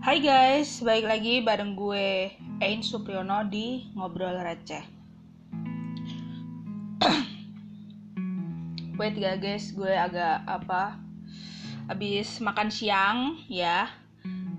[0.00, 2.32] Hai guys, balik lagi bareng gue
[2.64, 4.80] Ain Supriyono di Ngobrol Receh.
[8.96, 10.96] Wait ya guys, gue agak apa
[11.92, 13.92] Abis makan siang ya.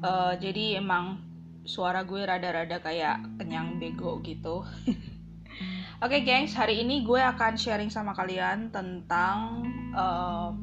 [0.06, 1.18] Uh, Jadi emang
[1.66, 4.62] suara gue rada-rada kayak kenyang bego gitu.
[6.06, 9.66] Oke okay, gengs, hari ini gue akan sharing sama kalian tentang
[9.98, 10.54] uh,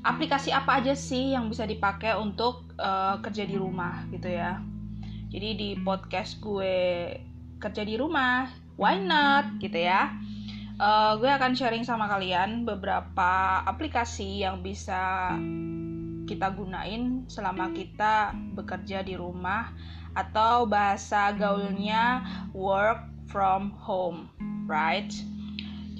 [0.00, 4.60] aplikasi apa aja sih yang bisa dipakai untuk uh, kerja di rumah gitu ya.
[5.30, 7.14] Jadi di podcast gue
[7.60, 8.48] kerja di rumah,
[8.80, 10.10] why not gitu ya.
[10.80, 15.36] Uh, gue akan sharing sama kalian beberapa aplikasi yang bisa
[16.24, 19.76] kita gunain selama kita bekerja di rumah
[20.16, 22.24] atau bahasa gaulnya
[22.56, 24.32] work from home,
[24.64, 25.12] right?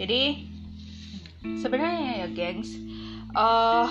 [0.01, 0.49] Jadi
[1.61, 2.75] sebenarnya ya, gengs,
[3.35, 3.89] uh,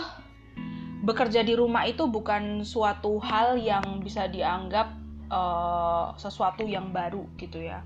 [1.04, 4.94] bekerja di rumah itu bukan suatu hal yang bisa dianggap
[5.32, 7.82] uh, sesuatu yang baru gitu ya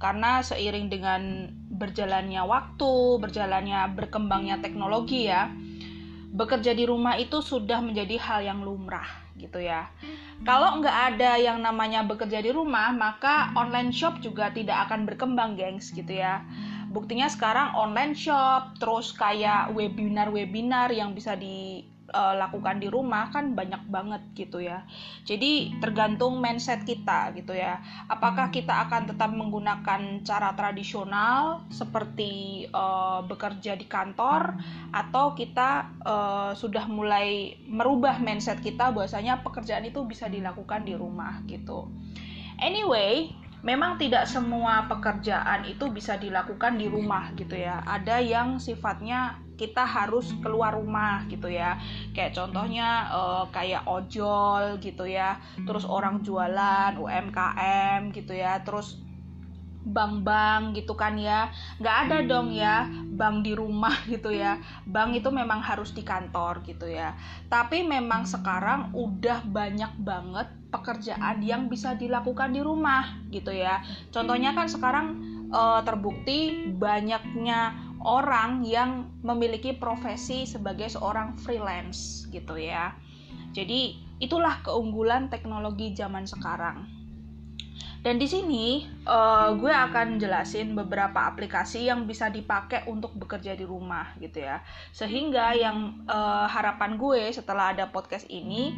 [0.00, 5.52] karena seiring dengan berjalannya waktu, berjalannya berkembangnya teknologi ya,
[6.32, 9.04] bekerja di rumah itu sudah menjadi hal yang lumrah
[9.36, 9.92] gitu ya.
[10.40, 15.60] Kalau nggak ada yang namanya bekerja di rumah, maka online shop juga tidak akan berkembang,
[15.60, 16.40] gengs gitu ya
[16.90, 24.22] buktinya sekarang online shop terus kayak webinar-webinar yang bisa dilakukan di rumah kan banyak banget
[24.34, 24.82] gitu ya.
[25.22, 27.78] Jadi tergantung mindset kita gitu ya.
[28.10, 34.58] Apakah kita akan tetap menggunakan cara tradisional seperti uh, bekerja di kantor
[34.90, 41.38] atau kita uh, sudah mulai merubah mindset kita bahwasanya pekerjaan itu bisa dilakukan di rumah
[41.46, 41.86] gitu.
[42.58, 47.84] Anyway memang tidak semua pekerjaan itu bisa dilakukan di rumah gitu ya.
[47.84, 51.76] Ada yang sifatnya kita harus keluar rumah gitu ya.
[52.16, 55.36] Kayak contohnya uh, kayak ojol gitu ya.
[55.68, 58.64] Terus orang jualan UMKM gitu ya.
[58.64, 58.96] Terus
[59.80, 61.48] bank-bank gitu kan ya
[61.80, 62.84] nggak ada dong ya
[63.16, 67.16] bank di rumah gitu ya bank itu memang harus di kantor gitu ya
[67.48, 73.82] tapi memang sekarang udah banyak banget pekerjaan yang bisa dilakukan di rumah gitu ya.
[74.14, 75.06] Contohnya kan sekarang
[75.50, 82.94] e, terbukti banyaknya orang yang memiliki profesi sebagai seorang freelance gitu ya.
[83.50, 86.99] Jadi itulah keunggulan teknologi zaman sekarang.
[88.00, 93.68] Dan di sini uh, gue akan jelasin beberapa aplikasi yang bisa dipakai untuk bekerja di
[93.68, 94.64] rumah gitu ya.
[94.96, 98.72] Sehingga yang uh, harapan gue setelah ada podcast ini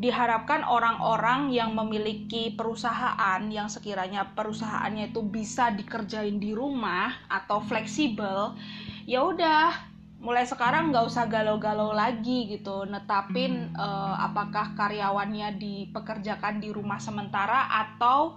[0.00, 8.56] diharapkan orang-orang yang memiliki perusahaan yang sekiranya perusahaannya itu bisa dikerjain di rumah atau fleksibel
[9.04, 9.89] ya udah
[10.20, 17.72] mulai sekarang nggak usah galau-galau lagi gitu netapin uh, apakah karyawannya dipekerjakan di rumah sementara
[17.72, 18.36] atau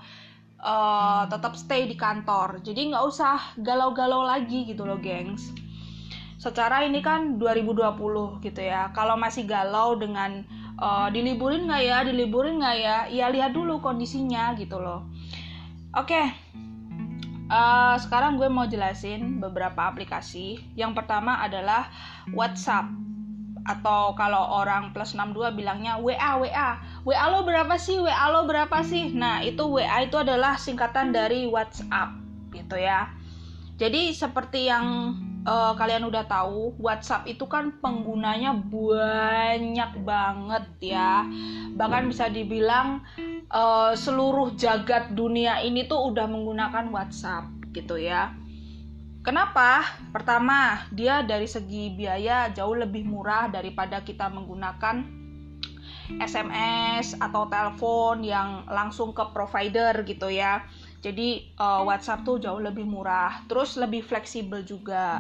[0.63, 2.63] uh, tetap stay di kantor.
[2.63, 5.51] Jadi nggak usah galau-galau lagi gitu loh gengs.
[6.39, 8.87] Secara ini kan 2020 gitu ya.
[8.95, 10.47] Kalau masih galau dengan
[10.79, 12.97] uh, diliburin nggak ya diliburin nggak ya?
[13.11, 15.03] Ya lihat dulu kondisinya gitu loh.
[15.91, 16.25] Oke okay.
[17.53, 20.57] Uh, sekarang gue mau jelasin beberapa aplikasi.
[20.73, 21.93] Yang pertama adalah
[22.33, 22.89] WhatsApp.
[23.63, 27.95] Atau kalau orang plus 62 bilangnya WA WA WA lo berapa sih?
[27.95, 29.15] WA lo berapa sih?
[29.15, 32.11] Nah itu WA itu adalah singkatan dari WhatsApp
[32.51, 33.07] gitu ya.
[33.79, 35.15] Jadi seperti yang
[35.47, 41.27] uh, kalian udah tahu WhatsApp itu kan penggunanya banyak banget ya
[41.75, 43.03] bahkan bisa dibilang
[43.51, 48.43] uh, seluruh jagat dunia ini tuh udah menggunakan WhatsApp gitu ya
[49.23, 49.87] Kenapa?
[50.11, 54.99] Pertama, dia dari segi biaya jauh lebih murah daripada kita menggunakan
[56.19, 60.67] SMS atau telepon yang langsung ke provider gitu ya.
[61.03, 65.19] Jadi uh, WhatsApp tuh jauh lebih murah, terus lebih fleksibel juga.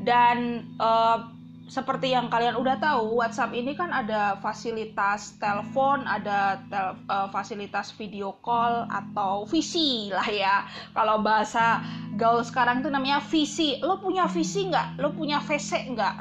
[0.00, 1.38] Dan uh,
[1.68, 7.92] seperti yang kalian udah tahu, WhatsApp ini kan ada fasilitas telepon, ada tel uh, fasilitas
[8.00, 10.64] video call atau visi lah ya.
[10.96, 11.84] Kalau bahasa
[12.16, 13.76] gaul sekarang tuh namanya visi.
[13.84, 14.96] Lo punya visi nggak?
[14.96, 16.16] Lo punya VC nggak?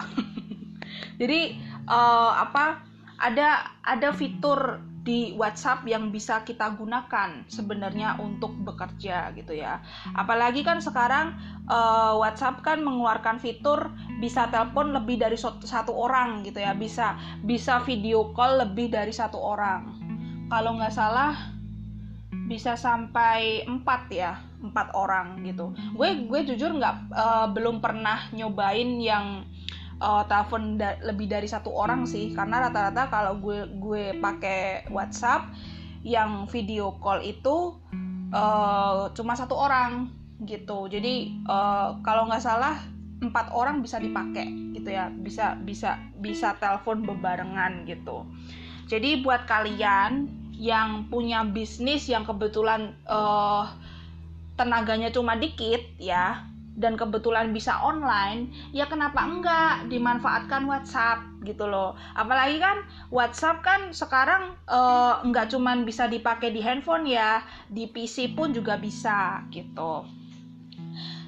[1.23, 1.55] Jadi
[1.87, 2.83] uh, apa?
[3.17, 4.77] Ada ada fitur
[5.07, 9.79] di WhatsApp yang bisa kita gunakan sebenarnya untuk bekerja gitu ya.
[10.11, 11.31] Apalagi kan sekarang
[11.71, 13.87] uh, WhatsApp kan mengeluarkan fitur
[14.19, 19.39] bisa telepon lebih dari satu orang gitu ya, bisa bisa video call lebih dari satu
[19.39, 19.95] orang.
[20.51, 21.55] Kalau nggak salah
[22.51, 25.71] bisa sampai empat ya, empat orang gitu.
[25.95, 29.47] Gue gue jujur nggak uh, belum pernah nyobain yang
[30.01, 32.33] uh, telepon da lebih dari satu orang sih.
[32.33, 35.49] Karena rata-rata kalau gue gue pakai WhatsApp
[36.05, 37.75] yang video call itu
[38.31, 40.13] uh, cuma satu orang
[40.45, 40.87] gitu.
[40.87, 42.77] Jadi uh, kalau nggak salah
[43.17, 45.09] empat orang bisa dipakai gitu ya.
[45.09, 48.25] Bisa bisa bisa telepon bebarengan gitu.
[48.87, 53.69] Jadi buat kalian yang punya bisnis yang kebetulan uh,
[54.57, 61.97] tenaganya cuma dikit ya dan kebetulan bisa online, ya kenapa enggak dimanfaatkan WhatsApp gitu loh.
[62.13, 68.37] Apalagi kan WhatsApp kan sekarang uh, enggak cuman bisa dipakai di handphone ya, di PC
[68.37, 70.05] pun juga bisa gitu.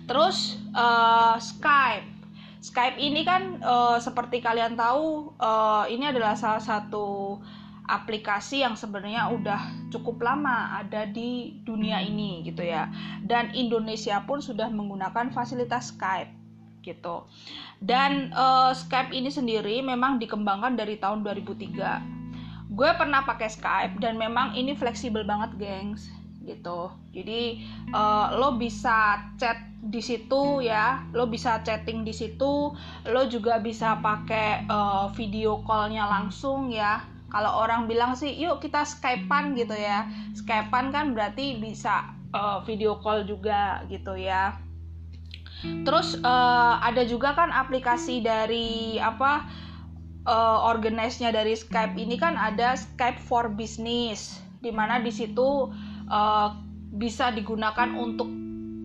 [0.06, 2.22] Terus uh, Skype.
[2.62, 7.42] Skype ini kan uh, seperti kalian tahu uh, ini adalah salah satu
[7.90, 12.86] aplikasi yang sebenarnya udah cukup lama ada di dunia ini gitu ya.
[13.26, 16.30] Dan Indonesia pun sudah menggunakan fasilitas Skype
[16.86, 17.26] gitu.
[17.82, 22.78] Dan uh, Skype ini sendiri memang dikembangkan dari tahun 2003.
[22.78, 26.08] Gue pernah pakai Skype dan memang ini fleksibel banget, gengs
[26.46, 26.94] gitu.
[27.12, 32.74] Jadi uh, lo bisa chat di situ ya, lo bisa chatting di situ,
[33.06, 38.86] lo juga bisa pakai uh, video callnya langsung ya kalau orang bilang sih yuk kita
[38.86, 40.10] skypean gitu ya.
[40.34, 44.58] Skypean kan berarti bisa uh, video call juga gitu ya.
[45.84, 49.44] Terus uh, ada juga kan aplikasi dari apa
[50.24, 52.00] uh, organize-nya dari Skype.
[52.00, 55.72] Ini kan ada Skype for Business di mana di situ
[56.08, 56.50] uh,
[56.96, 58.32] bisa digunakan untuk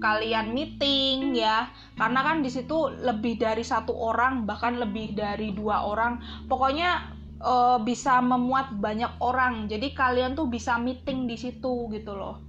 [0.03, 1.71] kalian meeting ya.
[1.95, 6.19] Karena kan di situ lebih dari satu orang bahkan lebih dari dua orang.
[6.51, 7.14] Pokoknya
[7.45, 9.69] uh, bisa memuat banyak orang.
[9.69, 12.41] Jadi kalian tuh bisa meeting di situ gitu loh.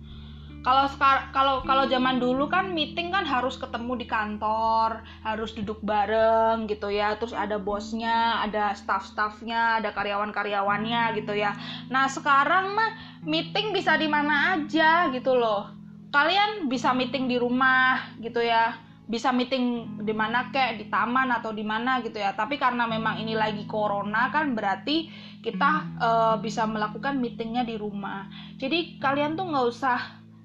[0.66, 0.90] Kalau
[1.30, 6.90] kalau kalau zaman dulu kan meeting kan harus ketemu di kantor harus duduk bareng gitu
[6.90, 7.14] ya.
[7.22, 11.54] Terus ada bosnya ada staff-staffnya ada karyawan-karyawannya gitu ya.
[11.94, 15.70] Nah sekarang mah meeting bisa di mana aja gitu loh.
[16.10, 21.54] Kalian bisa meeting di rumah gitu ya bisa meeting di mana kek di taman atau
[21.54, 22.34] di mana gitu ya.
[22.34, 25.10] Tapi karena memang ini lagi corona kan berarti
[25.46, 25.72] kita
[26.02, 28.26] uh, bisa melakukan meetingnya di rumah.
[28.58, 29.98] Jadi kalian tuh nggak usah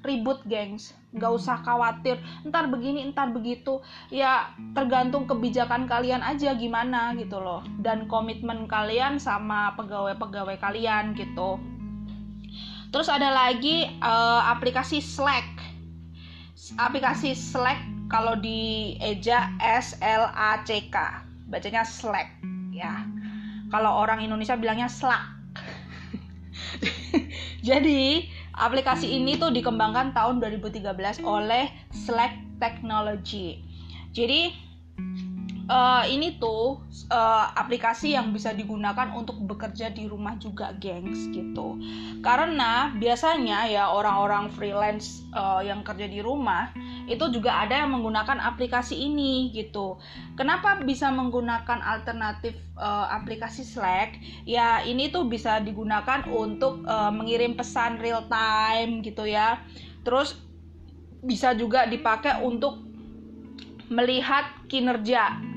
[0.05, 0.93] ribut gengs.
[1.17, 2.21] Nggak usah khawatir.
[2.45, 3.81] Ntar begini ntar begitu.
[4.13, 7.65] Ya tergantung kebijakan kalian aja gimana gitu loh.
[7.81, 11.57] Dan komitmen kalian sama pegawai-pegawai kalian gitu.
[12.93, 15.49] Terus ada lagi uh, aplikasi Slack.
[16.77, 21.25] Aplikasi Slack kalau di eja S L A C K.
[21.47, 22.43] Bacanya Slack
[22.75, 23.07] ya.
[23.71, 25.41] Kalau orang Indonesia bilangnya Slack
[27.69, 28.27] jadi
[28.57, 33.63] aplikasi ini tuh dikembangkan tahun 2013 oleh Slack Technology.
[34.13, 34.53] Jadi
[35.71, 36.83] uh, ini tuh
[37.15, 41.79] uh, aplikasi yang bisa digunakan untuk bekerja di rumah juga, gengs gitu.
[42.21, 46.75] Karena biasanya ya orang-orang freelance uh, yang kerja di rumah
[47.07, 50.03] itu juga ada yang menggunakan aplikasi ini gitu.
[50.35, 54.19] Kenapa bisa menggunakan alternatif uh, aplikasi Slack?
[54.43, 59.63] Ya ini tuh bisa digunakan untuk uh, mengirim pesan real time gitu ya.
[60.03, 60.35] Terus
[61.21, 62.81] bisa juga dipakai untuk
[63.91, 65.51] melihat kinerja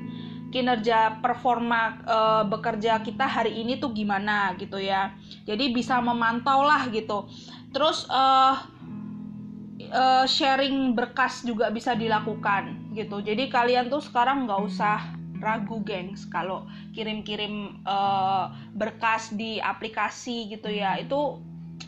[0.54, 5.18] kinerja performa e, bekerja kita hari ini tuh gimana gitu ya.
[5.50, 7.25] Jadi bisa memantau lah gitu.
[7.74, 8.24] Terus e,
[9.89, 13.25] e, sharing berkas juga bisa dilakukan gitu.
[13.25, 15.01] Jadi kalian tuh sekarang nggak usah
[15.42, 17.98] ragu gengs kalau kirim-kirim e,
[18.77, 21.01] berkas di aplikasi gitu ya.
[21.01, 21.42] Itu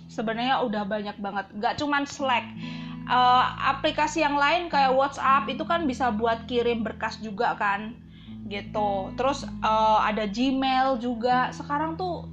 [0.10, 1.46] sebenarnya udah banyak banget.
[1.54, 2.50] Nggak cuman Slack.
[3.06, 7.94] Uh, aplikasi yang lain kayak WhatsApp itu kan bisa buat kirim berkas juga kan
[8.46, 9.14] gitu.
[9.18, 11.50] Terus uh, ada Gmail juga.
[11.52, 12.30] Sekarang tuh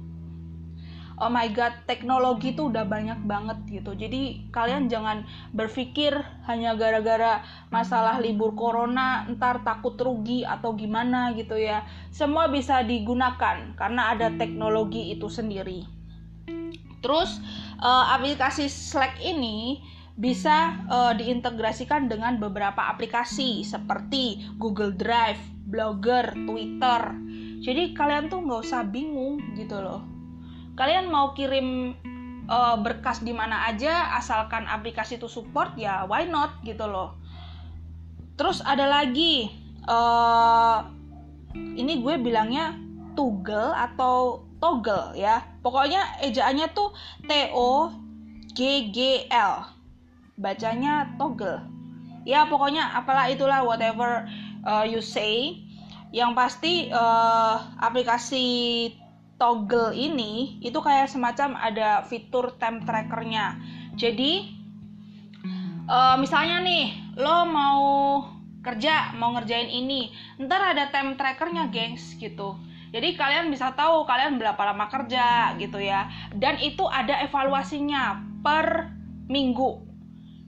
[1.21, 3.93] oh my god teknologi tuh udah banyak banget gitu.
[3.93, 6.13] Jadi kalian jangan berpikir
[6.49, 11.85] hanya gara-gara masalah libur corona ntar takut rugi atau gimana gitu ya.
[12.09, 15.85] Semua bisa digunakan karena ada teknologi itu sendiri.
[17.03, 17.43] Terus
[17.83, 25.41] uh, aplikasi Slack ini bisa uh, diintegrasikan dengan beberapa aplikasi seperti Google Drive,
[25.73, 27.01] Blogger, Twitter.
[27.65, 30.05] Jadi kalian tuh nggak usah bingung gitu loh.
[30.77, 31.97] Kalian mau kirim
[32.45, 37.17] uh, berkas di mana aja asalkan aplikasi itu support ya why not gitu loh.
[38.37, 39.49] Terus ada lagi
[39.89, 40.85] uh,
[41.57, 42.77] ini gue bilangnya
[43.17, 45.41] Toggle atau Toggle ya.
[45.65, 46.93] Pokoknya ejaannya tuh
[47.25, 47.89] T O
[48.53, 49.73] G G L
[50.33, 51.61] bacanya toggle
[52.25, 54.25] ya pokoknya apalah itulah whatever
[54.65, 55.61] uh, you say
[56.13, 58.45] yang pasti uh, aplikasi
[59.41, 63.57] toggle ini itu kayak semacam ada fitur time trackernya.
[63.97, 64.45] Jadi
[65.89, 67.83] uh, misalnya nih lo mau
[68.63, 72.61] kerja mau ngerjain ini ntar ada time trackernya gengs gitu.
[72.93, 76.13] Jadi kalian bisa tahu kalian berapa lama kerja gitu ya.
[76.29, 78.93] Dan itu ada evaluasinya per
[79.25, 79.92] minggu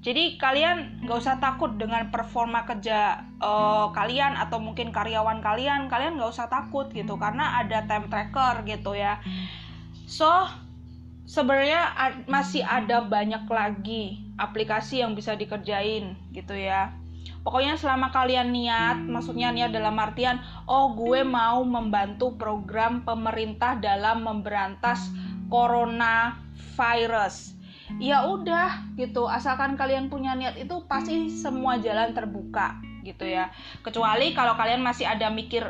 [0.05, 6.21] jadi kalian nggak usah takut dengan performa kerja uh, kalian atau mungkin karyawan kalian kalian
[6.21, 9.17] nggak usah takut gitu karena ada time tracker gitu ya
[10.05, 10.29] so
[11.25, 11.89] sebenarnya
[12.29, 16.93] masih ada banyak lagi aplikasi yang bisa dikerjain gitu ya
[17.45, 24.25] Pokoknya selama kalian niat, maksudnya niat dalam artian, oh gue mau membantu program pemerintah dalam
[24.25, 25.13] memberantas
[25.53, 27.53] coronavirus.
[28.01, 33.53] Ya udah gitu, asalkan kalian punya niat itu pasti semua jalan terbuka gitu ya.
[33.85, 35.61] Kecuali kalau kalian masih ada mikir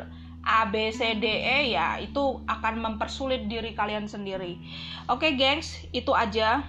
[0.46, 4.56] A, B, C, D, E ya itu akan mempersulit diri kalian sendiri.
[5.10, 6.64] Oke gengs, itu aja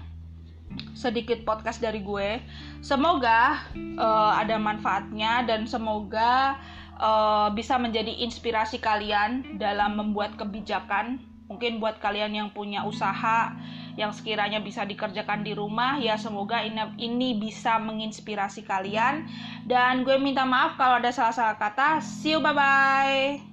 [0.98, 2.44] sedikit podcast dari gue.
[2.82, 3.64] Semoga
[3.98, 6.58] uh, ada manfaatnya dan semoga
[6.98, 11.22] uh, bisa menjadi inspirasi kalian dalam membuat kebijakan.
[11.48, 13.56] Mungkin buat kalian yang punya usaha
[13.96, 19.26] yang sekiranya bisa dikerjakan di rumah ya semoga ini, ini bisa menginspirasi kalian.
[19.64, 22.04] Dan gue minta maaf kalau ada salah-salah kata.
[22.04, 23.47] See you bye bye